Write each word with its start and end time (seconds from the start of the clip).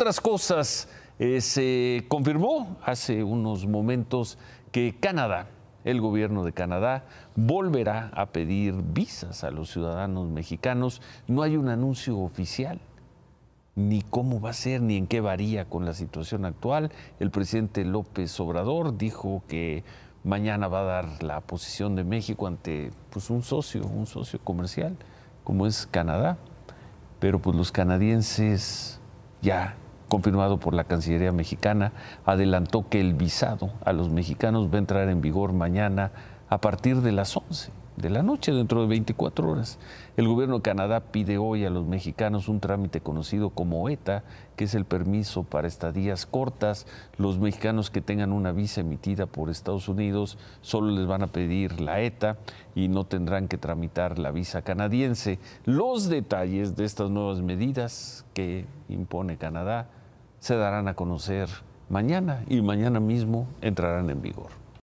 Otras 0.00 0.22
cosas, 0.22 0.88
eh, 1.18 1.42
se 1.42 2.06
confirmó 2.08 2.78
hace 2.82 3.22
unos 3.22 3.66
momentos 3.66 4.38
que 4.72 4.96
Canadá, 4.98 5.48
el 5.84 6.00
gobierno 6.00 6.42
de 6.42 6.54
Canadá, 6.54 7.04
volverá 7.36 8.10
a 8.14 8.30
pedir 8.32 8.72
visas 8.76 9.44
a 9.44 9.50
los 9.50 9.70
ciudadanos 9.70 10.26
mexicanos. 10.30 11.02
No 11.28 11.42
hay 11.42 11.58
un 11.58 11.68
anuncio 11.68 12.18
oficial 12.18 12.80
ni 13.76 14.00
cómo 14.00 14.40
va 14.40 14.48
a 14.48 14.54
ser, 14.54 14.80
ni 14.80 14.96
en 14.96 15.06
qué 15.06 15.20
varía 15.20 15.66
con 15.66 15.84
la 15.84 15.92
situación 15.92 16.46
actual. 16.46 16.90
El 17.18 17.30
presidente 17.30 17.84
López 17.84 18.40
Obrador 18.40 18.96
dijo 18.96 19.42
que 19.48 19.84
mañana 20.24 20.66
va 20.68 20.80
a 20.80 20.84
dar 20.84 21.22
la 21.22 21.42
posición 21.42 21.94
de 21.94 22.04
México 22.04 22.46
ante 22.46 22.90
pues, 23.10 23.28
un 23.28 23.42
socio, 23.42 23.84
un 23.84 24.06
socio 24.06 24.40
comercial, 24.42 24.96
como 25.44 25.66
es 25.66 25.86
Canadá. 25.86 26.38
Pero 27.18 27.38
pues 27.38 27.54
los 27.54 27.70
canadienses, 27.70 28.98
ya 29.42 29.76
confirmado 30.10 30.58
por 30.58 30.74
la 30.74 30.84
Cancillería 30.84 31.32
mexicana, 31.32 31.92
adelantó 32.26 32.86
que 32.90 33.00
el 33.00 33.14
visado 33.14 33.70
a 33.82 33.94
los 33.94 34.10
mexicanos 34.10 34.68
va 34.70 34.74
a 34.74 34.78
entrar 34.78 35.08
en 35.08 35.22
vigor 35.22 35.54
mañana 35.54 36.12
a 36.50 36.60
partir 36.60 37.00
de 37.00 37.12
las 37.12 37.34
11 37.34 37.70
de 37.96 38.10
la 38.10 38.22
noche, 38.22 38.52
dentro 38.52 38.80
de 38.82 38.88
24 38.88 39.50
horas. 39.50 39.78
El 40.16 40.26
gobierno 40.26 40.56
de 40.56 40.62
Canadá 40.62 41.00
pide 41.00 41.38
hoy 41.38 41.64
a 41.64 41.70
los 41.70 41.86
mexicanos 41.86 42.48
un 42.48 42.60
trámite 42.60 43.00
conocido 43.00 43.50
como 43.50 43.88
ETA, 43.88 44.24
que 44.56 44.64
es 44.64 44.74
el 44.74 44.84
permiso 44.84 45.42
para 45.44 45.68
estadías 45.68 46.26
cortas. 46.26 46.86
Los 47.18 47.38
mexicanos 47.38 47.90
que 47.90 48.00
tengan 48.00 48.32
una 48.32 48.52
visa 48.52 48.80
emitida 48.80 49.26
por 49.26 49.50
Estados 49.50 49.88
Unidos 49.88 50.38
solo 50.62 50.90
les 50.90 51.06
van 51.06 51.22
a 51.22 51.28
pedir 51.28 51.80
la 51.80 52.00
ETA 52.00 52.38
y 52.74 52.88
no 52.88 53.04
tendrán 53.04 53.48
que 53.48 53.58
tramitar 53.58 54.18
la 54.18 54.30
visa 54.30 54.62
canadiense. 54.62 55.38
Los 55.64 56.08
detalles 56.08 56.76
de 56.76 56.84
estas 56.84 57.10
nuevas 57.10 57.42
medidas 57.42 58.24
que 58.34 58.66
impone 58.88 59.36
Canadá 59.36 59.88
se 60.40 60.56
darán 60.56 60.88
a 60.88 60.94
conocer 60.94 61.48
mañana 61.88 62.44
y 62.48 62.62
mañana 62.62 62.98
mismo 62.98 63.46
entrarán 63.60 64.10
en 64.10 64.22
vigor. 64.22 64.50